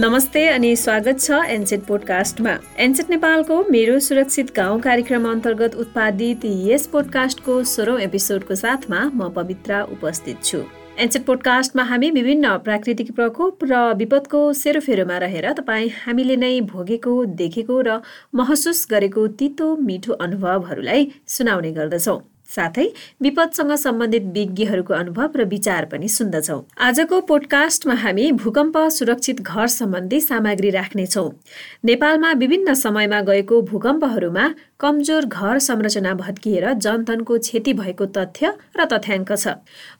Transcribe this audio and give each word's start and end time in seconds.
नमस्ते 0.00 0.46
अनि 0.48 0.68
स्वागत 0.76 1.18
छ 1.20 1.38
एनसेट 1.52 1.80
पोडकास्टमा। 1.86 2.52
एनसेट 2.80 3.10
नेपालको 3.10 3.56
मेरो 3.70 3.98
सुरक्षित 4.00 4.52
गाउँ 4.56 4.78
कार्यक्रम 4.80 5.28
अन्तर्गत 5.30 5.74
उत्पादित 5.76 6.44
यस 6.44 6.86
पोडकास्टको 6.92 7.62
सोह्रौँ 7.72 7.98
एपिसोडको 8.00 8.54
साथमा 8.54 9.00
म 9.14 9.28
पवित्रा 9.36 9.82
उपस्थित 9.92 10.42
छु। 10.44 10.62
एनसेट 10.98 11.24
पोडकास्टमा 11.26 11.82
हामी 11.92 12.10
विभिन्न 12.10 12.56
प्राकृतिक 12.64 13.12
प्रकोप 13.14 13.64
र 13.64 13.82
विपदको 14.00 14.40
सेरोफेरोमा 14.62 15.18
रहेर 15.20 15.52
तपाईँ 15.60 15.92
हामीले 15.98 16.36
नै 16.36 16.60
भोगेको 16.72 17.24
देखेको 17.36 17.80
र 17.82 18.00
महसुस 18.34 18.86
गरेको 18.90 19.26
तितो 19.36 19.74
मिठो 19.84 20.12
अनुभवहरूलाई 20.24 21.08
सुनाउने 21.28 21.72
गर्दछौँ। 21.72 22.20
साथै 22.50 22.86
विपदसँग 23.22 23.72
सम्बन्धित 23.76 24.24
विज्ञहरूको 24.34 24.94
अनुभव 24.94 25.36
र 25.36 25.44
विचार 25.46 25.84
पनि 25.92 26.08
सुन्दछौँ। 26.08 26.60
आजको 26.78 27.20
पोडकास्टमा 27.30 27.94
हामी 27.94 28.30
भूकम्प 28.32 28.78
सुरक्षित 28.90 29.40
घर 29.42 29.66
सम्बन्धी 29.68 30.20
सामग्री 30.20 30.70
राख्नेछौँ। 30.70 31.28
नेपालमा 31.84 32.32
विभिन्न 32.32 32.74
समयमा 32.74 33.20
गएको 33.22 33.60
भूकम्पहरूमा 33.62 34.48
कमजोर 34.80 35.24
घर 35.26 35.58
संरचना 35.58 36.12
भत्किएर 36.14 36.72
जनधनको 36.74 37.38
क्षति 37.38 37.72
भएको 37.72 38.06
तथ्य 38.16 38.52
र 38.76 38.84
तथ्याङ्क 38.92 39.32
छ। 39.32 39.54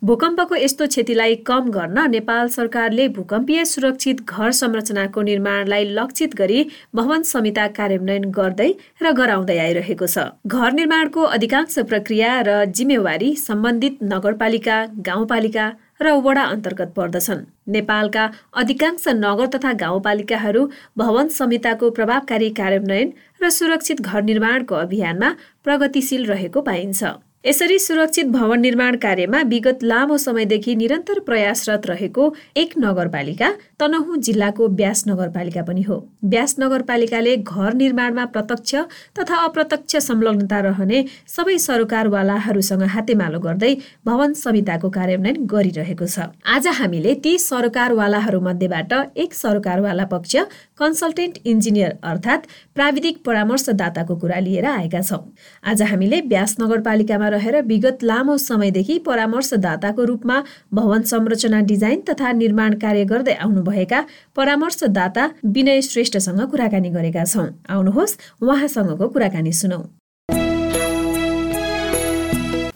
भूकम्पको 0.04 0.56
यस्तो 0.56 0.86
क्षतिलाई 0.86 1.34
कम 1.46 1.70
गर्न 1.70 2.10
नेपाल 2.10 2.48
सरकारले 2.48 3.08
भूकम्पीय 3.08 3.64
सुरक्षित 3.64 4.24
घर 4.24 4.50
संरचनाको 4.50 5.22
निर्माणलाई 5.22 5.84
लक्षित 5.92 6.34
गरी 6.34 6.66
भवन 6.94 7.22
संहिता 7.22 7.66
कार्यान्वयन 7.76 8.30
गर्दै 8.30 8.70
र 9.02 9.12
गराउँदै 9.12 9.58
आइरहेको 9.58 10.06
छ। 10.06 10.32
घर 10.46 10.72
निर्माणको 10.72 11.22
अधिकांश 11.36 11.78
प्रक्रिया 11.90 12.39
र 12.42 12.64
जिम्मेवारी 12.76 13.34
सम्बन्धित 13.36 14.02
नगरपालिका 14.02 14.76
गाउँपालिका 15.06 15.66
र 16.02 16.12
वडा 16.24 16.42
अन्तर्गत 16.44 16.92
पर्दछन्। 16.96 17.44
नेपालका 17.68 18.24
अधिकांश 18.56 19.08
नगर 19.16 19.46
तथा 19.54 19.72
गाउँपालिकाहरू 19.82 20.62
भवन 20.98 21.28
संहिताको 21.28 21.90
प्रभावकारी 21.90 22.50
कार्यान्वयन 22.50 23.12
र 23.42 23.50
सुरक्षित 23.50 24.00
घर 24.00 24.22
निर्माणको 24.22 24.74
अभियानमा 24.74 25.34
प्रगतिशील 25.64 26.24
रहेको 26.26 26.60
पाइन्छ। 26.60 27.04
यसरी 27.44 27.78
सुरक्षित 27.78 28.26
भवन 28.28 28.60
निर्माण 28.60 28.96
कार्यमा 29.02 29.40
विगत 29.48 29.82
लामो 29.82 30.16
समयदेखि 30.18 30.74
निरन्तर 30.76 31.18
प्रयासरत 31.26 31.86
रहेको 31.86 32.24
एक 32.56 32.72
नगरपालिका 32.78 33.48
तनहुँ 33.80 34.16
जिल्लाको 34.18 34.66
ब्यास 34.70 35.04
नगरपालिका 35.08 35.62
पनि 35.62 35.82
हो। 35.82 35.96
ब्यास 36.24 36.54
नगरपालिकाले 36.60 37.36
घर 37.36 37.74
निर्माणमा 37.74 38.24
प्रत्यक्ष 38.34 38.74
तथा 39.18 39.36
अप्रत्यक्ष 39.44 39.96
संलग्नता 40.06 40.58
रहने 40.60 41.04
सबै 41.36 41.56
सरकारवालाहरूसँग 41.58 42.82
हातेमालो 42.96 43.38
गर्दै 43.40 43.74
भवन 44.06 44.32
संहिताको 44.42 44.90
कार्यान्वयन 44.90 45.46
गरिरहेको 45.46 46.06
छ। 46.06 46.28
आज 46.46 46.68
हामीले 46.80 47.14
ती 47.24 47.36
सरकारवालाहरू 47.38 48.40
मध्येबाट 48.40 48.92
एक 49.16 49.34
सरकारवाला 49.34 50.04
पक्ष 50.12 50.36
कन्सल्टेन्ट 50.78 51.40
इन्जिनियर 51.46 51.96
अर्थात् 52.04 52.46
प्राविधिक 52.76 53.24
परामर्शदाताको 53.24 54.16
कुरा 54.18 54.38
लिएर 54.40 54.66
आएका 54.66 55.02
छौँ। 55.02 55.24
आज 55.64 55.82
हामीले 55.88 56.20
ब्यास 56.28 56.56
नगरपालिकामा 56.60 57.28
रहेर 57.30 57.60
विगत 57.64 58.02
लामो 58.02 58.36
समयदेखि 58.38 58.98
परामर्शदाताको 59.06 60.04
रूपमा 60.04 60.42
भवन 60.74 61.02
संरचना 61.12 61.60
डिजाइन 61.70 62.00
तथा 62.10 62.32
निर्माण 62.32 62.74
कार्य 62.82 63.04
गर्दै 63.12 63.34
आउनुभएका 63.44 64.04
परामर्शदाता 64.36 65.30
विनय 65.46 65.80
श्रेष्ठसँग 65.82 66.40
कुराकानी 66.50 66.90
गरेका 66.90 67.24
छौँ। 67.24 67.48
आउनुहोस् 67.70 68.18
उहाँसँगको 68.42 69.08
कुराकानी 69.08 69.52
सुनौ। 69.52 69.82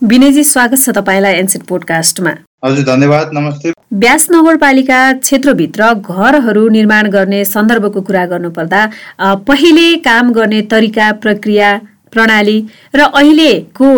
विनयजी 0.02 0.42
स्वागत 0.44 0.78
छ 0.78 0.90
तपाईँलाई 0.96 1.34
एनसेट 1.34 1.62
पोडकास्टमा। 1.68 2.32
हजुर 2.64 2.84
धन्यवाद 2.84 3.30
नमस्ते। 3.34 3.72
ब्यास 3.94 4.26
नगरपालिका 4.30 5.00
क्षेत्रभित्र 5.14 5.92
घरहरू 5.94 6.68
निर्माण 6.68 7.08
गर्ने 7.10 7.44
सन्दर्भको 7.44 8.00
कुरा 8.02 8.24
गर्नुपर्दा 8.26 8.80
पहिले 9.48 9.86
काम 10.04 10.32
गर्ने 10.32 10.60
तरिका 10.70 11.10
प्रक्रिया 11.24 11.68
प्रणाली 12.14 12.56
र 12.94 13.00
अहिलेको 13.20 13.88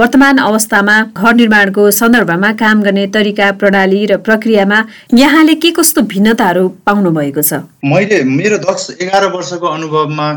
वर्तमान 0.00 0.38
अवस्थामा 0.38 0.96
घर 1.16 1.34
निर्माणको 1.34 1.90
सन्दर्भमा 2.00 2.52
काम 2.62 2.82
गर्ने 2.82 3.06
तरिका 3.14 3.50
प्रणाली 3.60 4.00
र 4.06 4.16
प्रक्रियामा 4.26 4.78
यहाँले 5.14 5.54
के 5.62 5.70
कस्तो 5.78 6.00
भिन्नताहरू 6.12 6.68
पाउनु 6.86 7.10
भएको 7.18 7.42
छ? 7.42 7.62
मैले 7.84 8.22
मेरो 8.38 8.58
दस 8.66 8.96
एघार 9.02 9.26
वर्षको 9.34 9.66
अनुभवमा 9.66 10.28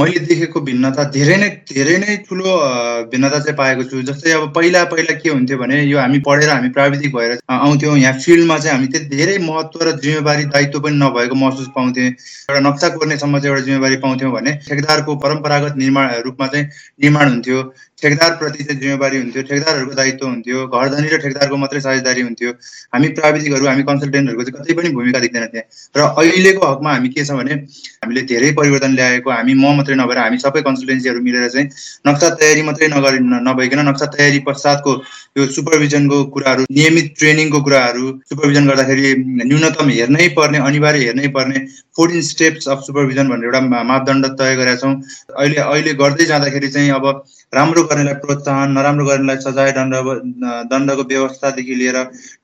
मैले 0.00 0.18
देखेको 0.28 0.60
भिन्नता 0.60 1.04
धेरै 1.12 1.36
नै 1.40 1.48
धेरै 1.68 1.92
नै 2.00 2.14
ठुलो 2.28 2.54
भिन्नता 3.12 3.38
चाहिँ 3.44 3.56
पाएको 3.56 3.84
छु। 3.88 4.00
जस्तै 4.08 4.32
अब 4.38 4.42
पहिला 4.52 4.82
पहिला 4.92 5.14
के 5.20 5.28
हुन्थ्यो 5.28 5.56
भने 5.58 5.80
यो 5.82 5.98
हामी 5.98 6.18
पढेर 6.26 6.50
हामी 6.50 6.68
प्राविधिक 6.76 7.14
भएर 7.14 7.32
आउँथ्यौँ। 7.48 7.96
यहाँ 7.98 8.18
फिल्डमा 8.20 8.58
चाहिँ 8.58 8.76
हामी 8.76 8.88
त्यति 8.92 9.16
धेरै 9.16 9.38
महत्त्व 9.46 9.84
र 9.88 9.96
जिम्मेवारी 9.96 10.44
दायित्व 10.52 10.80
पनि 10.84 10.96
नभएको 11.00 11.34
महसुस 11.34 11.68
पाउँथेँ 11.76 12.08
एउटा 12.08 12.60
नक्सा 12.68 12.88
कोर्नेसम्म 12.92 13.38
चाहिँ 13.40 13.54
एउटा 13.54 13.64
जिम्मेवारी 13.64 13.96
पाउँथ्यौँ 14.04 14.32
भने 14.32 14.52
ठेकदारको 14.68 15.16
परम्परागत 15.24 15.76
निर्माण 15.80 16.12
रूपमा 16.28 16.46
चाहिँ 16.46 16.66
निर्माण 17.00 17.28
हुन्थ्यो। 17.30 17.62
ठेकदारप्रति 18.02 18.64
चाहिँ 18.64 18.80
जिम्मेवारी 18.80 19.16
हुन्थ्यो 19.16 19.42
ठेकदारहरूको 19.48 19.94
दायित्व 19.96 20.26
हुन्थ्यो 20.26 20.66
घरधनी 20.68 21.08
र 21.08 21.18
ठेकदारको 21.18 21.56
मात्रै 21.56 21.80
साझेदारी 21.80 22.20
हुन्थ्यो। 22.20 22.50
हामी 22.94 23.08
प्राविधिकहरू 23.18 23.66
हामी 23.66 23.82
कन्सल्टेन्टहरूको 23.90 24.44
चाहिँ 24.44 24.56
कतै 24.56 24.74
पनि 24.76 24.88
भूमिका 24.96 25.18
देख्दैन 25.24 25.46
त्यहाँ 25.52 25.66
र 25.96 26.08
अहिलेको 26.22 26.66
हकमा 26.66 26.90
हामी 26.92 27.08
के 27.08 27.24
छ 27.24 27.38
भने 27.40 27.54
हामीले 28.04 28.22
धेरै 28.32 28.50
परिवर्तन 28.58 28.92
ल्याएको 28.98 29.30
हामी 29.30 29.54
म 29.54 29.72
मात्रै 29.78 29.96
नभएर 29.96 30.18
हामी 30.18 30.38
सबै 30.44 30.62
कन्सल्टेन्सीहरू 30.68 31.20
मिलेर 31.24 31.48
चाहिँ 31.48 31.66
नक्सा 32.08 32.28
तयारी 32.36 32.62
मात्रै 32.68 32.88
नगरी 32.92 33.18
नभइकन 33.48 33.80
नक्सा 33.88 34.06
तयारी 34.16 34.38
पश्चातको 34.48 34.92
यो 35.38 35.46
सुपरभिजनको 35.56 36.18
कुराहरू 36.36 36.68
नियमित 36.70 37.08
ट्रेनिङको 37.18 37.60
कुराहरू 37.64 38.04
सुपरभिजन 38.28 38.68
गर्दाखेरि 38.68 39.14
न्यूनतम 39.40 39.88
हेर्नै 39.96 40.28
पर्ने 40.36 40.58
अनिवार्य 40.68 41.08
हेर्नै 41.08 41.32
पर्ने 41.38 41.64
फोर्टिन 41.96 42.22
स्टेप्स 42.28 42.68
अफ 42.68 42.84
सुपरभिजन 42.86 43.28
भनेर 43.28 43.48
एउटा 43.48 43.60
मापदण्ड 43.90 44.26
तय 44.36 44.54
गरेका 44.56 44.76
छौँ। 44.76 44.94
अहिले 45.32 45.60
अहिले 45.64 45.92
गर्दै 46.02 46.24
जाँदाखेरि 46.26 46.68
चाहिँ 46.76 46.90
अब 46.92 47.04
राम्रो 47.52 47.82
गर्नेलाई 47.86 48.14
प्रोत्साहन 48.22 48.72
नराम्रो 48.72 49.04
गर्नेलाई 49.06 49.36
सजाय 49.44 49.72
दण्ड 49.72 49.94
दण्डको 50.70 51.02
व्यवस्थादेखि 51.04 51.74
लिएर 51.74 51.98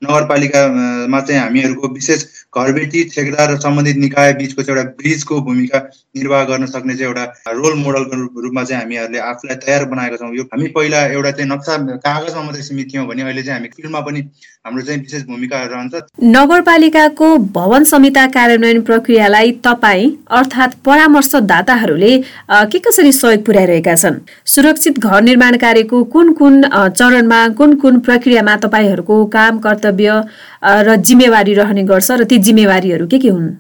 नगरपालिकामा 0.04 1.20
चाहिँ 1.20 1.41
हामीहरूको 1.41 1.88
विशेष 1.94 2.25
घरबेटी 2.53 3.04
ठेकदार 3.14 3.52
र 3.52 3.58
सम्बन्धित 3.60 3.97
निकाय 3.97 4.32
बिचको 4.41 4.62
चाहिँ 4.62 4.78
एउटा 4.78 4.91
ब्रिजको 4.98 5.41
भूमिका 5.42 5.78
निर्वाह 6.16 6.44
गर्न 6.44 6.66
सक्ने 6.66 6.94
चाहिँ 6.94 7.08
एउटा 7.08 7.25
रोल 7.52 7.75
मोडलको 7.78 8.41
रूपमा 8.41 8.64
चाहिँ 8.64 8.82
हामीहरूले 8.82 9.19
आफूलाई 9.20 9.56
तयार 9.66 9.84
बनाएको 9.92 10.16
छौँ। 10.16 10.34
यो 10.36 10.44
हामी 10.52 10.69
पहिला 10.76 11.00
एउटा 11.12 11.31
चाहिँ 11.31 11.50
नक्सा 11.50 11.76
कागजमा 12.06 12.42
मात्रै 12.42 12.62
सीमित 12.62 12.92
थियौँ 12.92 13.06
भने 13.08 13.22
अहिले 13.22 13.42
चाहिँ 13.42 13.58
हामी 13.58 13.69
फिल्डमा 13.76 14.00
पनि 14.00 14.20
हाम्रो 14.64 14.82
चाहिँ 14.86 15.00
विशेष 15.00 15.22
भूमिका 15.26 15.58
रहन्छ। 15.62 16.00
नगरपालिकाको 16.22 17.28
भवन 17.54 17.84
संहिता 17.84 18.26
कार्यान्वयन 18.34 18.82
प्रक्रियालाई 18.86 19.50
तपाईँ 19.58 20.10
अर्थात् 20.38 20.76
परामर्शदाताहरूले 20.86 22.12
के 22.70 22.78
कसरी 22.78 23.12
सहयोग 23.12 23.44
पुर्याइरहेका 23.46 23.94
छन्? 23.94 24.20
सुरक्षित 24.46 24.98
घर 24.98 25.22
निर्माण 25.22 25.56
कार्यको 25.64 26.02
कुन 26.14 26.32
कुन 26.38 26.62
चरणमा 26.70 27.40
कुन 27.58 27.74
कुन 27.82 27.98
प्रक्रियामा 28.06 28.56
तपाईँहरूको 28.62 29.24
काम 29.34 29.58
कर्तव्य 29.66 30.22
र 30.62 30.96
जिम्मेवारी 31.10 31.54
रहने 31.58 31.82
गर्छ 31.90 32.10
र 32.22 32.24
ती 32.30 32.38
जिम्मेवारीहरू 32.46 33.06
के 33.10 33.18
के 33.18 33.28
हुन्? 33.28 33.50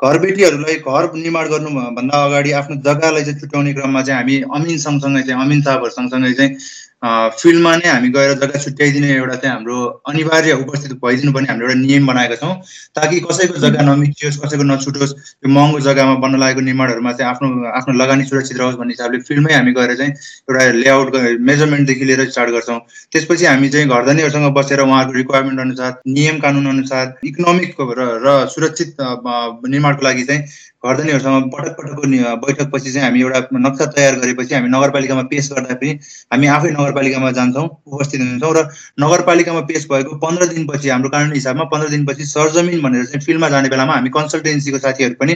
घरबेटीहरूलाई 0.00 0.74
घर 0.86 1.10
निर्माण 1.18 1.48
गर्नुभन्दा 1.50 2.24
अगाडि 2.24 2.52
आफ्नो 2.62 2.76
जग्गालाई 2.86 3.22
चाहिँ 3.24 3.40
छुट्याउने 3.40 3.72
क्रममा 3.74 4.02
चाहिँ 4.06 4.20
हामी 4.20 4.40
अमिन 4.54 4.78
सँगसँगै 4.78 5.22
चाहिँ 5.26 5.42
अमिन 5.42 5.62
साहबहरू 5.66 5.94
सँगसँगै 5.98 6.32
चाहिँ 6.38 6.56
फिल्डमा 7.04 7.74
नै 7.76 7.88
हामी 7.88 8.08
गएर 8.08 8.32
जग्गा 8.34 8.58
छुट्याइदिने 8.64 9.08
एउटा 9.14 9.34
चाहिँ 9.36 9.54
हाम्रो 9.54 9.76
अनिवार्य 10.08 10.52
उपस्थित 10.64 10.92
भइदिनु 11.04 11.32
पनि 11.32 11.46
हामीले 11.50 11.66
एउटा 11.66 11.80
नियम 11.80 12.06
बनाएका 12.06 12.36
छौँ 12.36 12.54
ताकि 12.96 13.20
कसैको 13.20 13.60
जग्गा 13.64 13.82
नमिचियोस् 13.84 14.38
कसैको 14.44 14.64
नछुटोस् 14.64 15.12
यो 15.12 15.48
महँगो 15.52 15.80
जग्गामा 15.86 16.14
बन्न 16.24 16.40
लागेको 16.40 16.60
निर्माणहरूमा 16.60 17.12
चाहिँ 17.12 17.30
आफ्नो 17.30 17.48
आफ्नो 17.72 17.94
लगानी 17.94 18.24
सुरक्षित 18.24 18.58
रहोस् 18.58 18.76
भन्ने 18.80 18.96
हिसाबले 18.96 19.20
फिल्डमै 19.28 19.54
हामी 19.54 19.72
गएर 19.72 19.94
चाहिँ 19.96 20.12
एउटा 20.48 20.70
लेआउट 20.80 21.16
मेजरमेन्टदेखि 21.50 22.04
लिएर 22.04 22.30
स्टार्ट 22.30 22.50
गर्छौँ। 22.50 22.78
त्यसपछि 23.12 23.44
हामी 23.46 23.68
चाहिँ 23.68 23.88
घरधनीहरूसँग 23.88 24.52
बसेर 24.54 24.80
उहाँहरूको 24.80 25.18
रिक्वायरमेन्ट 25.18 25.60
अनुसार 25.60 26.00
नियम 26.08 26.38
कानुन 26.40 26.66
अनुसार 26.68 27.14
इकोनोमिक 27.24 27.76
र 27.80 28.46
सुरक्षित 28.54 28.96
निर्माणको 29.00 30.04
लागि 30.04 30.24
चाहिँ 30.24 30.42
घरधनीहरूसँग 30.84 31.50
पटक 31.52 31.76
पटकको 31.78 32.36
बैठकपछि 32.36 32.92
चाहिँ 32.92 33.06
हामी 33.06 33.20
एउटा 33.20 33.40
नक्सा 33.58 33.86
तयार 33.96 34.14
गरेपछि 34.20 34.54
हामी 34.54 34.68
नगरपालिकामा 34.68 35.22
पेस 35.30 35.50
गर्दा 35.52 35.74
पनि 35.74 35.92
हामी 36.32 36.46
आफै 36.56 36.70
नगरपालिकामा 36.70 37.30
जान्छौँ 37.38 37.66
उपस्थित 37.88 38.20
हुन्छौँ 38.20 38.52
र 38.56 38.66
नगरपालिकामा 39.00 39.60
पेस 39.70 39.86
भएको 39.92 40.16
पन्ध्र 40.24 40.46
दिनपछि 40.48 40.88
हाम्रो 40.88 41.10
कानुनी 41.10 41.34
हिसाबमा 41.34 41.64
पन्ध्र 41.72 41.88
दिनपछि 41.90 42.24
सरजमिन 42.26 42.82
भनेर 42.82 43.04
चाहिँ 43.06 43.24
फिल्डमा 43.26 43.48
जाने 43.48 43.68
बेलामा 43.68 43.94
हामी 43.94 44.10
कन्सल्टेन्सीको 44.18 44.78
साथीहरू 44.78 45.14
पनि 45.20 45.32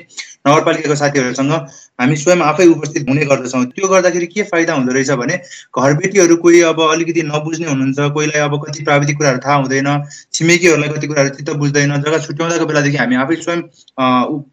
नगरपालिकाको 0.48 0.96
साथीहरूसँग 0.96 1.52
हामी 2.00 2.16
स्वयं 2.16 2.40
आफै 2.42 2.66
उपस्थित 2.68 3.08
हुने 3.08 3.24
गर्दछौँ। 3.26 3.64
त्यो 3.68 3.88
गर्दाखेरि 3.88 4.26
के 4.26 4.42
फाइदा 4.50 4.74
हुँदो 4.74 4.92
रहेछ 4.92 5.10
भने 5.22 5.36
घरबेटीहरू 5.74 6.36
कोही 6.44 6.60
अब 6.68 6.80
अलिकति 6.82 7.22
नबुझ्ने 7.26 7.66
हुनुहुन्छ 7.68 8.12
कोहीलाई 8.14 8.42
अब 8.42 8.54
कति 8.64 8.84
प्राविधिक 8.84 9.16
कुराहरू 9.18 9.40
थाहा 9.46 9.56
हुँदैन 9.56 9.88
छिमेकीहरूलाई 10.38 10.88
कति 10.88 11.06
कुराहरू 11.06 11.30
चित्त 11.36 11.50
बुझ्दैन। 11.60 11.94
जग्गा 11.98 12.18
छुट्याउँदाको 12.26 12.66
बेलादेखि 12.66 12.96
हामी 12.96 13.16
आफै 13.22 13.36
स्वयं 13.36 13.60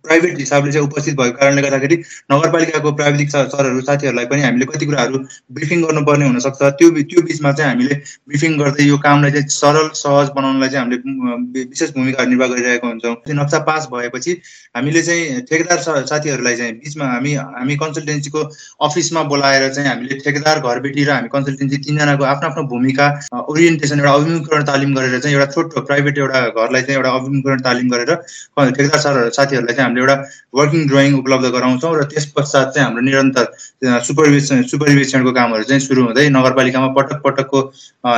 प्राइभेट 0.06 0.38
हिसाबले 0.40 0.72
चाहिँ 0.72 0.88
उपस्थित 0.88 1.16
भएको 1.18 1.38
कारणले 1.40 1.62
गर्दाखेरि 1.62 1.96
नगरपालिकाको 2.32 2.92
प्राविधिक 3.00 3.30
सरहरू 3.30 3.82
साथीहरूलाई 3.82 4.26
पनि 4.32 4.42
हामीले 4.42 4.66
कति 4.66 4.86
कुराहरू 4.86 5.18
ब्रिफिङ 5.58 5.82
गर्नुपर्ने 5.86 6.26
हुनसक्छ। 6.26 6.62
त्यो 6.80 6.90
त्यो 7.12 7.22
बिचमा 7.28 7.52
चाहिँ 7.52 7.72
हामीले 7.72 7.96
ब्रिफिङ 8.28 8.58
गर्दै 8.60 8.88
यो 8.88 8.98
कामलाई 9.06 9.32
चाहिँ 9.32 9.48
सरल 9.56 9.90
सहज 10.02 10.30
बनाउनलाई 10.36 10.70
चाहिँ 10.70 10.84
हामीले 10.86 11.64
विशेष 11.66 11.94
भूमिका 11.98 12.26
निर्वाह 12.26 12.50
गरिरहेको 12.50 12.88
हुन्छौँ। 12.88 13.16
नक्सा 13.42 13.60
पास 13.70 13.88
भएपछि 13.94 14.32
हामीले 14.76 15.02
चाहिँ 15.04 15.42
ठेकेदार 15.50 15.80
साथीहरूलाई 16.10 16.56
चाहिँ 16.56 16.74
बिचमा 16.80 17.06
हामी 17.14 17.34
हामी 17.36 17.76
कन्सल्टेन्सीको 17.84 18.42
अफिसमा 18.88 19.24
बोलाएर 19.32 19.70
चाहिँ 19.74 19.90
हामीले 19.90 20.20
ठेकेदार 20.26 20.60
घरबेटी 20.66 21.04
र 21.04 21.12
हामी 21.12 21.30
कन्सल्टेन्सी 21.36 21.78
तिनजनाको 21.86 22.24
आफ्नो 22.34 22.50
आफ्नो 22.50 22.64
भूमिका 22.74 23.06
ओरिएन्टेसन 23.50 24.00
एउटा 24.00 24.14
अभिमुखीकरण 24.14 24.64
तालिम 24.66 24.96
गरेर 24.96 25.20
चाहिँ 25.20 25.38
एउटा 25.38 25.52
छोटो 25.54 25.75
प्राइभेट 25.82 26.18
एउटा 26.18 26.42
घरलाई 26.50 26.82
चाहिँ 26.82 26.98
एउटा 26.98 27.10
अभिमुखीकरण 27.12 27.62
तालिम 27.62 27.90
गरेर 27.90 28.16
ठेकेदार 28.16 29.00
सर 29.00 29.30
साथीहरूलाई 29.30 29.76
चाहिँ 29.76 29.88
हामीले 29.88 30.02
एउटा 30.02 30.16
वर्किङ 30.54 30.88
ड्रइङ 30.88 31.18
उपलब्ध 31.20 31.46
गराउँछौँ 31.50 31.94
र 31.96 32.04
त्यस 32.06 32.26
पश्चात 32.38 32.74
चाहिँ 32.76 32.86
हाम्रो 32.86 33.02
निरन्तर 33.02 34.00
सुपरभिसन 34.02 34.64
सुपरभिसनको 34.72 35.32
कामहरू 35.32 35.64
चाहिँ 35.64 35.82
सुरु 35.82 36.04
हुँदै 36.04 36.28
नगरपालिकामा 36.30 36.88
पटक 36.98 37.22
पटकको 37.26 37.62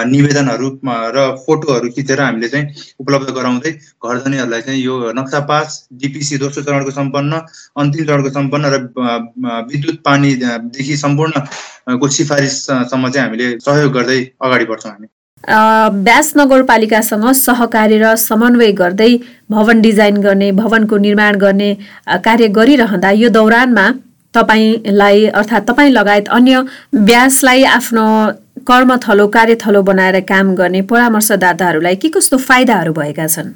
निवेदनहरू 0.08 0.70
र 1.16 1.26
फोटोहरू 1.46 1.90
खिचेर 1.90 2.22
हामीले 2.22 2.50
चाहिँ 2.50 2.94
उपलब्ध 3.00 3.34
गराउँदै 3.36 3.72
घरधनीहरूलाई 3.72 4.62
चाहिँ 4.62 4.82
यो 4.84 5.12
नक्सा 5.12 5.40
पास 5.52 5.78
डिपिसी 6.02 6.38
दोस्रो 6.38 6.64
चरणको 6.64 6.92
सम्पन्न 6.92 7.42
अन्तिम 7.78 8.06
चरणको 8.06 8.30
सम्पन्न 8.30 8.74
र 8.74 8.78
विद्युत 9.72 10.02
पानीदेखि 10.06 10.98
सम्पूर्णको 10.98 12.08
सिफारिससम्म 12.18 13.10
चाहिँ 13.10 13.28
हामीले 13.28 13.60
सहयोग 13.60 13.94
गर्दै 13.94 14.20
अगाडि 14.42 14.66
बढ्छौँ 14.66 14.92
हामी। 14.92 15.17
ब्यास 15.48 16.32
नगरपालिकासँग 16.38 17.26
सहकारी 17.34 17.98
र 17.98 18.16
समन्वय 18.16 18.72
गर्दै 18.80 19.12
भवन 19.52 19.82
डिजाइन 19.82 20.18
गर्ने 20.22 20.52
भवनको 20.52 20.98
निर्माण 20.98 21.38
गर्ने 21.40 21.70
कार्य 22.26 22.48
गरिरहँदा 22.58 23.12
यो 23.12 23.30
दौरानमा 23.30 23.86
तपाईँलाई 24.34 25.26
अर्थात् 25.40 25.68
तपाईँ 25.68 25.92
लगायत 25.92 26.28
अन्य 26.38 26.64
ब्यासलाई 27.08 27.64
आफ्नो 27.78 28.06
कर्मथलो 28.68 29.28
कार्यथलो 29.38 29.82
बनाएर 29.88 30.20
काम 30.28 30.54
गर्ने 30.56 30.82
परामर्शदाताहरूलाई 30.92 31.96
के 31.96 32.10
कस्तो 32.10 32.38
फाइदाहरू 32.38 32.94
भएका 32.94 33.28
छन्? 33.28 33.50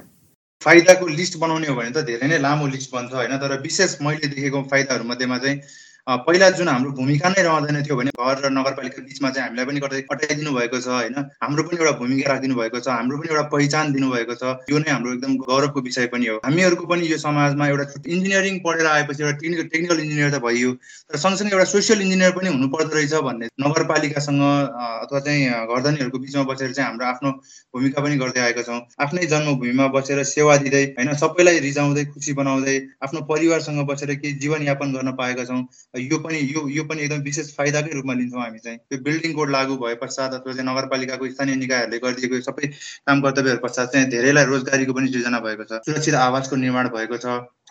फाइदाको 0.62 1.08
लिस्ट 1.08 1.38
बनाउने 1.44 1.68
हो 1.68 1.76
भने 1.76 1.92
त 1.92 2.06
धेरै 2.08 2.28
नै 2.28 2.38
लामो 2.40 2.68
लिस्ट 2.68 2.90
बन्छ 2.96 3.14
होइन? 3.14 3.38
तर 3.38 3.60
विशेष 3.62 3.98
मैले 4.02 4.28
देखेको 4.28 4.62
फाइदाहरू 4.72 5.04
मध्येमा 5.12 5.38
चाहिँ 5.44 5.58
पहिला 6.08 6.50
जुन 6.50 6.68
हाम्रो 6.68 6.92
भूमिका 6.98 7.30
नै 7.30 7.42
रहँदैन 7.44 7.84
थियो 7.84 7.96
भने 7.96 8.12
घर 8.18 8.42
र 8.46 8.50
नगरपालिका 8.52 9.02
बिचमा 9.06 9.30
चाहिँ 9.30 9.48
हामीलाई 9.48 9.66
पनि 9.66 9.80
गर्दै 9.80 10.02
अटाइदिनु 10.12 10.52
भएको 10.54 10.80
छ 10.82 10.88
होइन? 10.88 11.16
हाम्रो 11.44 11.64
पनि 11.64 11.78
एउटा 11.78 11.92
भूमिका 12.00 12.30
राखिदिनु 12.32 12.56
भएको 12.56 12.80
छ 12.80 12.88
हाम्रो 12.90 13.18
पनि 13.18 13.30
एउटा 13.30 13.44
पहिचान 13.54 13.92
दिनुभएको 13.94 14.36
छ। 14.36 14.44
यो 14.72 14.80
नै 14.82 14.92
हाम्रो 14.92 15.14
एकदम 15.14 15.36
गौरवको 15.46 15.82
विषय 15.82 16.06
पनि 16.14 16.26
हो। 16.26 16.36
हामीहरूको 16.46 16.86
पनि 16.90 17.08
यो 17.12 17.18
समाजमा 17.18 17.68
एउटा 17.68 17.86
इन्जिनियरिङ 18.02 18.60
पढेर 18.66 18.88
आएपछि 18.88 19.24
एउटा 19.24 19.38
टेक्निकल 19.38 19.68
टेक्निकल 19.74 20.00
इन्जिनियर 20.02 20.30
त 20.32 20.42
भइयो। 20.42 20.72
तर 21.12 21.18
सँगसँगै 21.18 21.54
एउटा 21.54 21.68
सोसियल 21.72 22.02
इन्जिनियर 22.02 22.32
पनि 22.38 22.50
हुनुपर्दो 22.50 22.96
रहेछ 22.98 23.14
भन्ने 23.30 23.48
नगरपालिकासँग 23.62 24.42
अथवा 24.42 25.20
चाहिँ 25.20 25.50
घरधनीहरूको 25.70 26.20
बिचमा 26.26 26.44
बसेर 26.50 26.74
चाहिँ 26.74 26.90
हाम्रो 26.90 27.06
आफ्नो 27.06 27.32
भूमिका 27.74 28.02
पनि 28.02 28.16
गर्दै 28.18 28.42
आएका 28.42 28.64
छौँ। 28.64 28.82
आफ्नै 29.00 29.26
जन्मभूमिमा 29.34 29.88
बसेर 29.96 30.24
सेवा 30.26 30.58
दिँदै 30.66 30.84
होइन? 30.98 31.14
सबैलाई 31.24 31.60
रिजाउँदै 31.70 32.06
खुसी 32.12 32.34
बनाउँदै 32.42 32.76
आफ्नो 33.06 33.22
परिवारसँग 33.30 33.86
बसेर 33.88 34.16
केही 34.18 34.34
जीवनयापन 34.42 34.94
गर्न 34.94 35.12
पाएका 35.22 35.46
छौँ। 35.46 35.62
यो 35.94 36.18
पनि 36.18 36.38
यो 36.40 36.68
यो 36.70 36.84
पनि 36.84 37.02
एकदम 37.02 37.22
विशेष 37.22 37.48
फाइदाकै 37.56 37.94
रूपमा 37.94 38.14
लिन्छौँ 38.14 38.42
हामी 38.42 38.60
चाहिँ। 38.60 38.78
त्यो 38.78 39.00
बिल्डिङ 39.04 39.34
कोड 39.34 39.50
लागू 39.52 39.76
भए 39.78 39.96
पश्चात 40.02 40.34
अथवा 40.34 40.54
चाहिँ 40.54 40.68
नगरपालिकाको 40.68 41.30
स्थानीय 41.30 41.56
निकायहरूले 41.56 42.00
गरिदिएको 42.00 42.40
सबै 42.42 42.68
काम 43.08 43.22
कर्तव्यहरू 43.22 43.60
पश्चात 43.64 43.92
चाहिँ 43.94 44.10
धेरैलाई 44.10 44.46
रोजगारीको 44.46 44.94
पनि 44.94 45.08
सृजना 45.12 45.40
भएको 45.40 45.64
छ। 45.64 45.82
सुरक्षित 45.86 46.16
आवासको 46.22 46.56
निर्माण 46.56 46.88
भएको 46.96 47.18
छ 47.18 47.26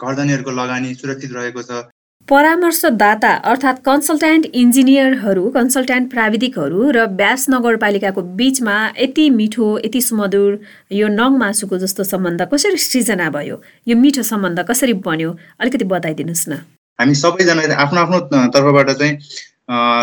घरधनीहरूको 0.04 0.50
लगानी 0.50 0.94
सुरक्षित 0.94 1.32
रहेको 1.32 1.62
छ। 1.62 1.88
परामर्शदाता 2.28 3.30
अर्थात् 3.50 3.78
कन्सल्ट्यान्ट 3.84 4.46
इन्जिनियरहरू 4.54 5.44
कन्सल्ट्यान्ट 5.50 6.10
प्राविधिकहरू 6.10 6.90
र 6.96 7.06
ब्यास 7.20 7.46
नगरपालिकाको 7.50 8.22
बिचमा 8.38 8.76
यति 8.98 9.28
मिठो 9.30 9.68
यति 9.78 10.00
सुमधुर 10.00 10.58
यो 10.92 11.08
नङ 11.08 11.38
मासुको 11.38 11.78
जस्तो 11.78 12.04
सम्बन्ध 12.04 12.48
कसरी 12.52 12.76
सृजना 12.76 13.30
भयो? 13.30 13.56
यो 13.88 13.96
मिठो 13.96 14.22
सम्बन्ध 14.22 14.66
कसरी 14.68 14.92
बन्यो? 15.08 15.30
अलिकति 15.60 15.84
बताइदिनुहोस् 15.94 16.48
न। 16.48 16.60
हामी 17.00 17.14
सबैजना 17.16 17.62
आफ्नो 17.82 18.00
आफ्नो 18.00 18.18
तर्फबाट 18.54 18.90
चाहिँ 18.92 19.14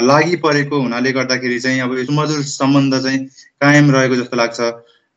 लागि 0.08 0.36
परेको 0.44 0.76
हुनाले 0.82 1.12
गर्दाखेरि 1.14 1.60
चाहिँ 1.60 1.82
अब 1.82 1.96
सुमधुर 2.06 2.42
सम्बन्ध 2.52 3.02
चाहिँ 3.04 3.20
कायम 3.62 3.92
रहेको 3.92 4.16
जस्तो 4.16 4.38
लाग्छ। 4.38 4.60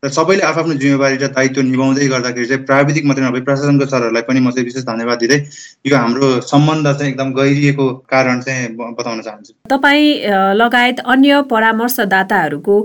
र 0.05 0.09
सबैले 0.09 0.43
आफ्नो 0.43 0.75
जिम्मेवारी 0.81 1.17
र 1.21 1.27
दायित्व 1.29 1.61
निभाउँदै 1.61 2.07
गर्दाखेरि 2.09 2.47
चाहिँ 2.49 2.65
प्राविधिक 2.65 3.05
मात्रै 3.05 3.25
नभए 3.25 3.41
प्रशासनको 3.45 3.85
सरहरूलाई 3.85 4.23
पनि 4.25 4.41
म 4.41 4.51
चाहिँ 4.51 4.65
विशेष 4.65 4.85
धन्यवाद 4.89 5.19
दिँदै 5.21 5.39
यो 5.87 5.97
हाम्रो 5.97 6.29
सम्बन्ध 6.41 6.87
चाहिँ 6.89 7.13
एकदम 7.13 7.33
गहिरिएको 7.37 7.87
कारण 8.09 8.41
चाहिँ 8.41 8.69
बताउन 8.97 9.21
चाहन्छु। 9.21 9.53
तपाईँ 9.69 10.57
लगायत 10.57 11.01
अन्य 11.05 11.43
परामर्शदाताहरूको 11.53 12.77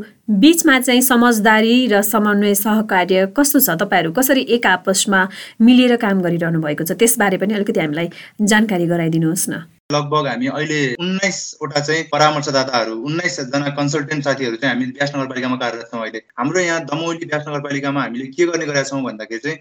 बिचमा 0.43 0.79
चाहिँ 0.79 1.01
समझदारी 1.01 1.77
र 1.87 2.01
समन्वय 2.03 2.53
सहकार्य 2.59 3.31
कस्तो 3.31 3.59
छ? 3.63 3.69
तपाईँहरू 3.79 4.11
कसरी 4.11 4.43
एक 4.51 4.65
आपसमा 4.67 5.21
मिलेर 5.63 5.95
काम 5.95 6.19
गरिरहनु 6.19 6.59
भएको 6.59 6.83
छ? 6.83 6.99
त्यसबारे 6.99 7.37
पनि 7.39 7.53
अलिकति 7.55 7.79
हामीलाई 7.79 8.09
जानकारी 8.43 8.85
गराइदिनुहोस् 8.91 9.49
न। 9.49 9.63
लगभग 9.91 10.27
हामी 10.27 10.47
अहिले 10.49 10.79
उन्नाइसवटा 10.97 11.79
चाहिँ 11.79 12.03
परामर्शदाताहरू 12.11 12.93
उन्नाइसजना 13.05 13.69
कन्सल्टेन्ट 13.77 14.23
साथीहरू 14.23 14.55
चाहिँ 14.57 14.73
हामी 14.73 14.91
ब्यास 14.91 15.11
नगरपालिकामा 15.15 15.57
कार्यरत 15.57 15.89
छौँ 15.91 16.01
अहिले। 16.01 16.21
हाम्रो 16.39 16.59
यहाँ 16.61 16.85
दमौली 16.85 17.25
ब्यास 17.25 17.45
नगरपालिकामा 17.47 18.01
हामीले 18.01 18.25
के 18.33 18.45
गर्ने 18.45 18.65
गरेका 18.65 18.83
छौँ 18.83 19.01
भन्दाखेरि 19.03 19.39
चाहिँ 19.39 19.57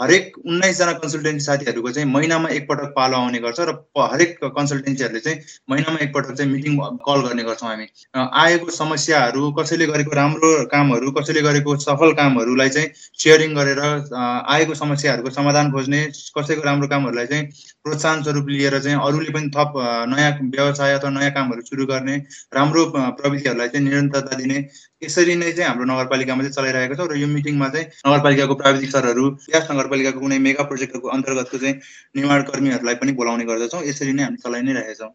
हरेक 0.00 0.32
उन्नाइसजना 0.38 0.92
कन्सल्टेन्सी 0.98 1.44
साथीहरूको 1.44 1.90
चाहिँ 1.90 2.08
महिनामा 2.08 2.48
एकपटक 2.48 2.92
पालो 2.96 3.16
आउने 3.18 3.38
गर्छ 3.38 3.60
र 3.60 3.72
हरेक 3.98 4.38
कन्सल्टेन्सीहरूले 4.56 5.20
चाहिँ 5.20 5.38
महिनामा 5.70 5.98
एकपटक 6.04 6.34
चाहिँ 6.34 6.50
मिटिङ 6.52 6.76
कल 7.06 7.22
गर्ने 7.22 7.42
गर्छौँ 7.42 7.68
हामी। 7.70 7.86
आएको 8.18 8.70
समस्याहरू 8.70 9.50
कसैले 9.58 9.86
गरेको 9.86 10.14
राम्रो 10.16 10.50
कामहरू 10.74 11.10
कसैले 11.18 11.42
गरेको 11.42 11.76
सफल 11.86 12.12
कामहरूलाई 12.20 12.68
चाहिँ 12.68 12.88
सेयरिङ 13.18 13.54
गरेर 13.54 13.80
आएको 14.18 14.74
समस्याहरूको 14.74 15.30
समाधान 15.30 15.72
खोज्ने 15.72 16.04
कसैको 16.38 16.62
राम्रो 16.62 16.88
कामहरूलाई 16.88 17.26
चाहिँ 17.26 17.44
प्रोत्साहन 17.84 18.22
स्वरूप 18.22 18.48
लिएर 18.48 18.78
चाहिँ 18.78 18.98
अरूले 19.02 19.34
पनि 19.34 19.50
थप 19.56 19.67
नयाँ 19.76 20.32
व्यवसाय 20.54 20.92
अथवा 20.94 21.10
नयाँ 21.10 21.30
कामहरू 21.36 21.62
सुरु 21.68 21.86
गर्ने 21.86 22.16
राम्रो 22.54 22.84
प्रविधिहरूलाई 22.94 23.68
चाहिँ 23.68 23.84
निरन्तरता 23.88 24.36
दिने 24.36 24.58
यसरी 25.04 25.34
नै 25.34 25.52
चाहिँ 25.52 25.68
हाम्रो 25.68 25.84
नगरपालिकामा 25.92 26.42
चाहिँ 26.42 26.56
चलाइरहेको 26.56 26.94
छ। 26.94 27.10
र 27.12 27.16
यो 27.18 27.26
मिटिङमा 27.28 27.68
चाहिँ 27.68 27.86
नगरपालिकाको 28.06 28.54
प्राविधिक 28.54 28.90
सरहरू 28.90 29.24
यस 29.54 29.70
नगरपालिकाको 29.70 30.20
कुनै 30.20 30.38
मेगा 30.38 30.62
प्रोजेक्टको 30.72 31.08
अन्तर्गतको 31.08 31.58
चाहिँ 31.58 31.74
निर्माण 32.16 32.42
कर्मीहरूलाई 32.50 32.94
पनि 32.98 33.12
बोलाउने 33.12 33.44
गर्दछौँ। 33.44 33.82
यसरी 33.86 34.12
नै 34.12 34.22
हामी 34.22 34.36
चलाइ 34.44 34.62
नै 34.62 34.72
रहेछौँ। 34.80 35.12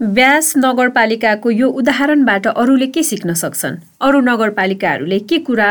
ब्यास 0.00 0.52
नगरपालिकाको 0.56 1.50
यो 1.50 1.68
उदाहरणबाट 1.80 2.46
अरूले 2.46 2.86
के 2.92 3.02
सिक्न 3.02 3.32
सक्छन्? 3.32 3.76
अरू 4.04 4.20
नगरपालिकाहरूले 4.20 5.18
के 5.24 5.38
कुरा 5.40 5.68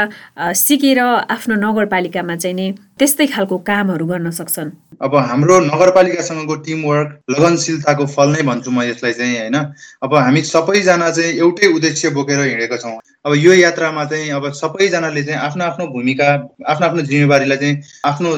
सिकेर 0.58 1.00
आफ्नो 1.30 1.56
नगरपालिकामा 1.62 2.36
चाहिँ 2.36 2.56
नि 2.56 2.68
त्यस्तै 3.00 3.25
खालको 3.28 3.56
कामहरू 3.68 4.06
गर्न 4.08 4.30
सक्छन्। 4.32 4.70
अब 5.04 5.16
हाम्रो 5.30 5.56
नगरपालिकासँगको 5.68 6.56
टिमवर्क 6.66 7.10
लगनशीलताको 7.32 8.06
फल 8.08 8.30
नै 8.32 8.42
भन्छु 8.48 8.72
म 8.72 8.88
यसलाई 8.88 9.14
चाहिँ 9.14 9.36
होइन? 9.36 9.58
अब 10.00 10.16
हामी 10.16 10.42
सबैजना 10.48 11.10
चाहिँ 11.12 11.34
एउटै 11.44 11.68
उद्देश्य 11.75 12.10
बोकेर 12.16 12.40
हिँडेको 12.40 12.78
छौँ। 12.80 12.96
अब 13.28 13.32
यो 13.36 13.54
यात्रामा 13.54 14.06
चाहिँ 14.06 14.32
अब 14.32 14.48
सबैजनाले 14.56 15.24
चाहिँ 15.24 15.40
आफ्नो 15.40 15.64
आफ्नो 15.66 15.88
भूमिका 15.92 16.28
आफ्नो 16.72 16.88
आफ्नो 16.88 17.02
जिम्मेवारीलाई 17.12 17.58
चाहिँ 17.58 17.75
आफ्नो 18.06 18.30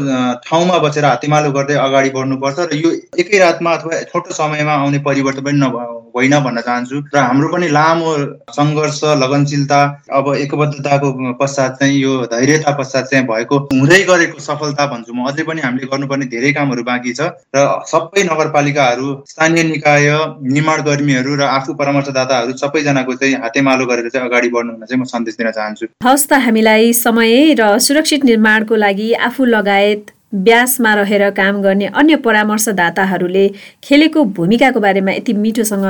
ठाउँमा 0.41 0.77
बसेर 0.81 1.05
हातेमालो 1.05 1.51
गर्दै 1.53 1.75
अगाडि 1.77 2.09
बढ्नुपर्छ 2.17 2.59
र 2.73 2.81
यो 2.81 2.89
एकै 3.21 3.37
रातमा 3.37 3.71
अथवा 3.77 4.01
छोटो 4.09 4.33
समयमा 4.33 4.73
आउने 4.73 4.99
परिवर्तन 5.05 5.45
पनि 5.45 5.57
नभ 5.61 5.77
होइन 6.17 6.35
भन्न 6.45 6.61
चाहन्छु। 6.67 6.97
र 7.13 7.17
हाम्रो 7.17 7.47
पनि 7.53 7.67
लामो 7.69 8.11
सङ्घर्ष 8.57 8.99
लगनशीलता 9.23 9.79
अब 10.17 10.25
एकबद्धताको 10.35 11.33
पश्चात 11.41 11.77
चाहिँ 11.79 11.97
यो 11.97 12.13
धैर्यता 12.33 12.71
पश्चात 12.79 13.05
चाहिँ 13.11 13.25
भएको 13.27 13.57
हुँदै 13.73 14.01
गरेको 14.09 14.39
सफलता 14.39 14.85
भन्छु 14.93 15.13
म। 15.13 15.27
अझै 15.29 15.43
पनि 15.43 15.61
हामीले 15.61 15.87
गर्नुपर्ने 15.93 16.25
धेरै 16.33 16.51
कामहरू 16.57 16.83
बाँकी 16.83 17.13
छ। 17.13 17.21
र 17.55 17.65
सबै 17.85 18.23
नगरपालिकाहरू 18.31 19.07
स्थानीय 19.29 19.63
निकाय 19.71 20.07
निर्माण 20.47 20.81
कर्मीहरू 20.87 21.35
र 21.35 21.41
आफू 21.47 21.73
परामर्शदाताहरू 21.79 22.57
सबैजनाको 22.57 23.13
चाहिँ 23.21 23.35
हातेमालो 23.45 23.85
गरेर 23.85 24.09
चाहिँ 24.09 24.27
अगाडि 24.27 24.49
बढ्नु 24.49 24.85
चाहिँ 24.85 25.01
म 25.01 25.03
सन्देश 25.05 25.35
दिन 25.37 25.51
चाहन्छु। 25.51 25.85
हस् 26.03 26.27
त 26.27 26.41
हामीलाई 26.45 26.93
समय 26.97 27.53
र 27.59 27.77
सुरक्षित 27.87 28.25
निर्माणको 28.25 28.75
लागि 28.75 29.09
आफू 29.27 29.45
लगायत 29.47 30.16
ब्यासमा 30.33 30.93
रहेर 30.95 31.29
काम 31.31 31.61
गर्ने 31.61 31.85
अन्य 31.95 32.15
परामर्शदाताहरूले 32.25 33.47
खेलेको 33.83 34.23
भूमिकाको 34.37 34.79
बारेमा 34.79 35.11
यति 35.11 35.33
मिठोसँग 35.33 35.85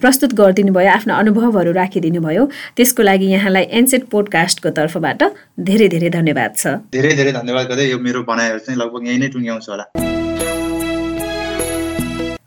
प्रस्तुत 0.00 0.34
गरिदिनु 0.34 0.72
भयो 0.72 0.90
आफ्ना 0.90 1.14
अनुभवहरू 1.18 1.72
राखिदिनु 1.72 2.20
भयो 2.22 2.46
त्यसको 2.76 3.02
लागि 3.02 3.26
यहाँलाई 3.32 3.66
एनसेट 3.80 4.06
पोडकास्टको 4.14 4.70
तर्फबाट 4.78 5.22
धेरै 5.66 5.88
धेरै 5.88 6.10
धन्यवाद 6.18 6.56
छ। 6.56 6.78
धेरै 6.94 7.12
धेरै 7.18 7.32
धन्यवाद 7.40 7.66
गर्दै 7.66 7.90
यो 7.90 7.98
मेरो 7.98 8.22
भनाइहरू 8.30 8.58
चाहिँ 8.66 8.80
लगभग 8.80 9.06
यही 9.08 9.18
नै 9.18 9.28
टुङ्ग्याउँछु 9.34 9.70
होला। 9.72 10.11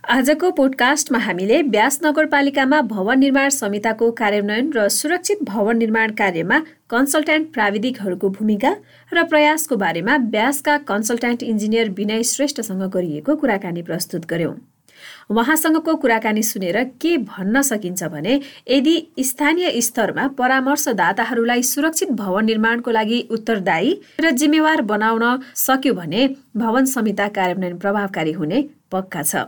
आजको 0.06 0.50
पोडकास्टमा 0.52 1.18
हामीले 1.18 1.62
ब्यास 1.66 2.00
नगरपालिकामा 2.04 2.82
भवन 2.90 3.20
निर्माण 3.20 3.50
संहिताको 3.50 4.10
कार्यान्वयन 4.20 4.70
र 4.76 4.88
सुरक्षित 4.96 5.42
भवन 5.44 5.78
निर्माण 5.78 6.12
कार्यमा 6.20 6.60
कन्सल्ट्यान्ट 6.90 7.48
प्राविधिकहरूको 7.54 8.30
भूमिका 8.36 8.74
र 9.12 9.24
प्रयासको 9.32 9.76
बारेमा 9.76 10.18
ब्यासका 10.36 10.78
कन्सल्ट्यान्ट 10.92 11.44
इन्जिनियर 11.44 11.90
विनय 11.98 12.24
श्रेष्ठसँग 12.24 12.84
गरिएको 12.94 13.36
कुराकानी 13.36 13.82
प्रस्तुत 13.82 14.26
गर्यौं। 14.30 14.54
उहाँसँगको 15.32 15.96
कुराकानी 15.98 16.44
सुनेर 16.44 16.84
के 17.02 17.18
भन्न 17.26 17.62
सकिन्छ 17.72 18.04
भने 18.14 18.40
यदि 18.70 18.96
स्थानीय 19.26 19.82
स्तरमा 19.82 20.28
परामर्शदाताहरूलाई 20.38 21.64
सुरक्षित 21.74 22.12
भवन 22.22 22.46
निर्माणको 22.46 22.92
लागि 22.92 23.22
उत्तरदायी 23.32 24.00
र 24.22 24.38
जिम्मेवार 24.38 24.82
बनाउन 24.94 25.28
सक्यो 25.66 25.94
भने 25.94 26.30
भवन 26.56 26.94
संहिता 26.96 27.28
कार्यान्वयन 27.42 27.78
प्रभावकारी 27.78 28.32
हुने 28.32 28.66
पक्का 28.92 29.24
छ। 29.24 29.48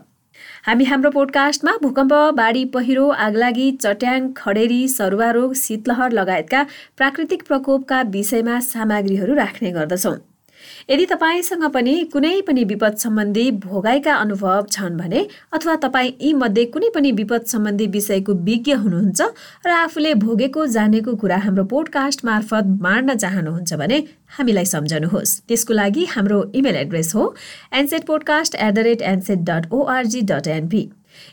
हामी 0.65 0.83
हाम्रो 0.83 1.11
पोडकास्टमा 1.11 1.71
भूकम्प 1.81 2.13
बाढी 2.35 2.63
पहिरो 2.73 3.09
आगलागी 3.25 3.71
चट्याङ 3.81 4.31
खडेरी 4.37 4.87
सरुवा 4.87 5.29
रोग 5.31 5.53
शीतलहर 5.55 6.11
लगायतका 6.11 6.63
प्राकृतिक 6.97 7.43
प्रकोपका 7.47 8.01
विषयमा 8.15 8.59
सामग्रीहरू 8.71 9.33
राख्ने 9.35 9.71
गर्दछौँ। 9.71 10.17
यदि 10.89 11.05
तपाईँसँग 11.05 11.63
पनि 11.71 11.93
कुनै 12.13 12.41
पनि 12.47 12.63
विपद 12.63 12.95
सम्बन्धी 12.97 13.45
भोगाइका 13.63 14.13
अनुभव 14.15 14.65
छन् 14.71 14.97
भने 14.97 15.27
अथवा 15.53 15.75
तपाईँ 15.83 16.11
यी 16.21 16.33
मध्ये 16.33 16.65
कुनै 16.65 16.89
पनि 16.95 17.11
विपद 17.11 17.45
सम्बन्धी 17.45 17.87
विषयको 17.87 18.33
विज्ञ 18.47 18.73
हुनुहुन्छ 18.73 19.21
र 19.65 19.69
आफूले 19.69 20.13
भोगेको 20.23 20.65
जानेको 20.75 21.15
कुरा 21.15 21.37
हाम्रो 21.37 21.63
पोडकास्ट 21.73 22.25
मार्फत 22.25 22.71
बाँड्न 22.83 23.15
चाहनुहुन्छ 23.15 23.73
भने 23.73 23.97
हामीलाई 24.37 24.65
सम्झनुहोस्। 24.65 25.37
त्यसको 25.47 25.73
लागि 25.73 26.05
हाम्रो 26.15 26.39
इमेल 26.55 26.75
एड्रेस 26.75 27.13
हो 27.15 27.23
NSET 27.73 28.05
podcast 28.05 28.55
at 28.55 28.73
the 28.73 28.87
rate 28.87 29.01
NSET 29.13 29.39
dot 29.49 29.71
ORG 29.73 30.21
dot 30.31 30.47
NP 30.47 30.83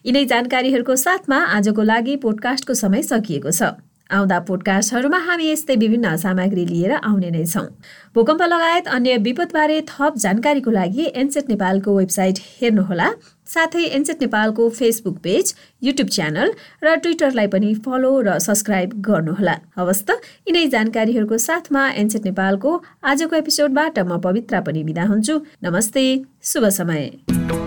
यिनै 0.07 0.25
जानकारीहरूको 0.25 0.97
साथमा 0.97 1.39
आजको 1.57 1.83
लागि 1.83 2.17
पोडकास्टको 2.17 2.75
समय 2.75 3.03
सकिएको 3.03 3.51
छ। 3.51 3.75
आउँदा 4.11 4.39
पोडकास्टहरूमा 4.49 5.19
हामी 5.19 5.51
यस्तै 5.51 5.77
विभिन्न 5.77 6.17
सामग्री 6.17 6.65
लिएर 6.67 6.93
आउने 6.93 7.31
नै 7.31 7.45
छौँ। 7.45 7.67
भूकम्प 8.15 8.43
लगायत 8.43 8.89
अन्य 8.89 9.17
विपदबारे 9.19 9.81
थप 9.89 10.17
जानकारीको 10.17 10.71
लागि 10.71 11.05
एनसेट 11.15 11.49
नेपालको 11.49 11.97
वेबसाइट 11.97 12.39
हेर्नुहोला। 12.61 13.09
साथै 13.49 13.85
एनसेट 13.97 14.21
नेपालको 14.21 14.69
फेसबुक 14.71 15.17
पेज 15.19 15.55
युट्युब 15.83 16.09
च्यानल 16.09 16.53
र 16.85 16.95
ट्विटरलाई 16.97 17.47
पनि 17.49 17.75
फलो 17.81 18.13
र 18.21 18.39
सब्सक्राइब 18.39 19.01
गर्नुहोला। 19.01 19.57
हवस् 19.77 20.05
त 20.05 20.21
यिनै 20.49 20.67
जानकारीहरूको 20.69 21.39
साथमा 21.41 21.89
एनसेट 21.97 22.25
नेपालको 22.25 22.71
आजको 23.03 23.37
एपिसोडबाट 23.37 23.99
म 24.01 24.21
पवित्रा 24.21 24.61
पनि 24.61 24.85
बिदा 24.85 25.05
हुन्छु। 25.05 25.41
नमस्ते 25.65 26.05
शुभ 26.45 26.69
समय। 26.77 27.64